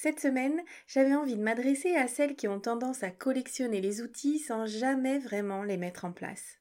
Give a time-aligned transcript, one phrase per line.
[0.00, 4.38] Cette semaine, j'avais envie de m'adresser à celles qui ont tendance à collectionner les outils
[4.38, 6.60] sans jamais vraiment les mettre en place.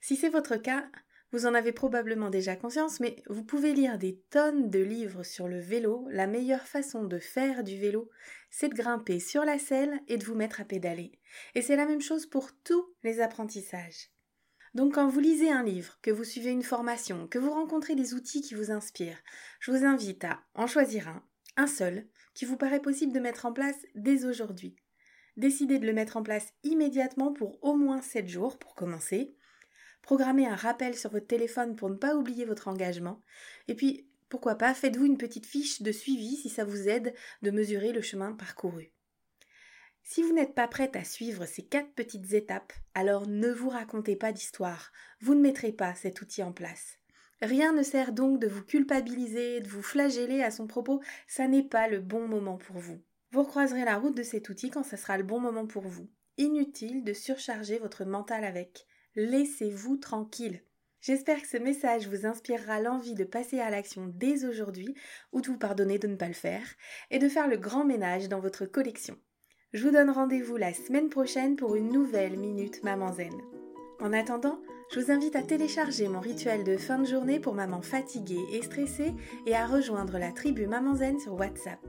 [0.00, 0.90] Si c'est votre cas,
[1.30, 5.46] vous en avez probablement déjà conscience, mais vous pouvez lire des tonnes de livres sur
[5.46, 6.08] le vélo.
[6.10, 8.10] La meilleure façon de faire du vélo,
[8.50, 11.12] c'est de grimper sur la selle et de vous mettre à pédaler.
[11.54, 14.10] Et c'est la même chose pour tous les apprentissages.
[14.74, 18.14] Donc quand vous lisez un livre, que vous suivez une formation, que vous rencontrez des
[18.14, 19.22] outils qui vous inspirent,
[19.60, 21.22] je vous invite à en choisir un,
[21.56, 22.08] un seul,
[22.38, 24.76] qui vous paraît possible de mettre en place dès aujourd'hui.
[25.36, 29.34] Décidez de le mettre en place immédiatement pour au moins 7 jours pour commencer.
[30.02, 33.24] Programmez un rappel sur votre téléphone pour ne pas oublier votre engagement.
[33.66, 37.50] Et puis, pourquoi pas, faites-vous une petite fiche de suivi si ça vous aide de
[37.50, 38.92] mesurer le chemin parcouru.
[40.04, 44.14] Si vous n'êtes pas prête à suivre ces quatre petites étapes, alors ne vous racontez
[44.14, 46.97] pas d'histoire, vous ne mettrez pas cet outil en place.
[47.40, 51.62] Rien ne sert donc de vous culpabiliser, de vous flageller à son propos, ça n'est
[51.62, 53.00] pas le bon moment pour vous.
[53.30, 56.08] Vous recroiserez la route de cet outil quand ça sera le bon moment pour vous.
[56.36, 58.86] Inutile de surcharger votre mental avec.
[59.14, 60.62] Laissez-vous tranquille.
[61.00, 64.94] J'espère que ce message vous inspirera l'envie de passer à l'action dès aujourd'hui
[65.32, 66.66] ou de vous pardonner de ne pas le faire
[67.10, 69.16] et de faire le grand ménage dans votre collection.
[69.72, 73.34] Je vous donne rendez-vous la semaine prochaine pour une nouvelle Minute Maman Zen.
[74.00, 77.82] En attendant, je vous invite à télécharger mon rituel de fin de journée pour maman
[77.82, 79.12] fatiguée et stressée
[79.46, 81.80] et à rejoindre la tribu Maman Zen sur WhatsApp.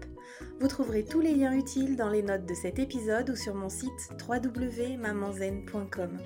[0.59, 3.69] Vous trouverez tous les liens utiles dans les notes de cet épisode ou sur mon
[3.69, 6.17] site www.mamanzen.com.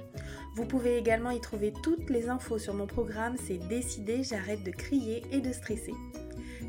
[0.56, 4.72] Vous pouvez également y trouver toutes les infos sur mon programme C'est décidé, j'arrête de
[4.72, 5.94] crier et de stresser.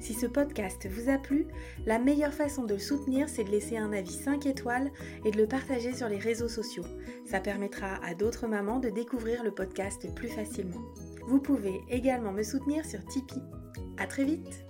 [0.01, 1.47] Si ce podcast vous a plu,
[1.87, 4.91] la meilleure façon de le soutenir, c'est de laisser un avis 5 étoiles
[5.25, 6.85] et de le partager sur les réseaux sociaux.
[7.25, 10.83] Ça permettra à d'autres mamans de découvrir le podcast plus facilement.
[11.27, 13.43] Vous pouvez également me soutenir sur Tipeee.
[13.99, 14.65] À très vite